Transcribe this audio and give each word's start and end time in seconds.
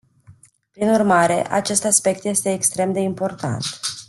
Prin 0.71 0.89
urmare, 0.89 1.45
acest 1.51 1.85
aspect 1.85 2.23
este 2.25 2.51
extrem 2.51 2.91
de 2.93 2.99
important. 2.99 3.63